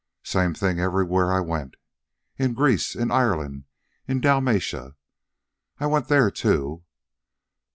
[0.23, 1.75] "Same thing everywhere I went,
[2.35, 3.65] in Greece, in Ireland,
[4.07, 4.95] in Dalmatia
[5.79, 6.83] I went there, too.